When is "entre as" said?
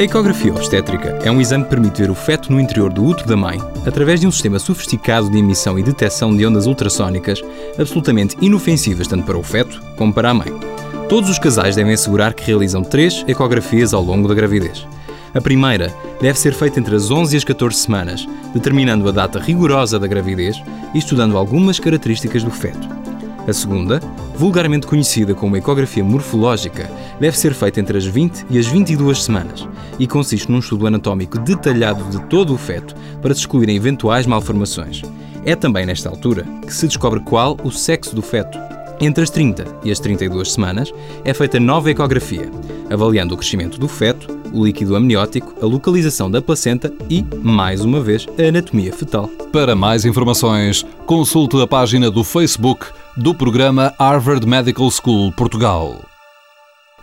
16.80-17.10, 27.80-28.06, 39.00-39.30